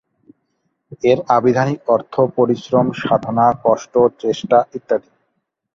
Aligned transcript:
এর 1.03 1.19
আভিধানিক 1.37 1.79
অর্থ 1.87 2.13
পরিশ্রম, 2.37 2.85
সাধনা, 3.01 3.47
কষ্ট, 3.65 3.93
চেষ্টা 4.21 4.57
ইত্যাদি। 4.73 5.09